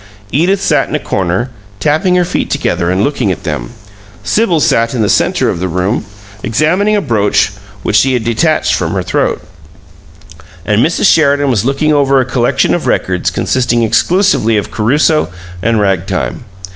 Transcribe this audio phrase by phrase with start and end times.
[0.31, 3.69] Edith sat in a corner, tapping her feet together and looking at them;
[4.23, 6.05] Sibyl sat in the center of the room,
[6.41, 7.51] examining a brooch
[7.83, 9.43] which she had detached from her throat;
[10.65, 11.05] and Mrs.
[11.05, 15.29] Sheridan was looking over a collection of records consisting exclusively of Caruso
[15.61, 16.45] and rag time.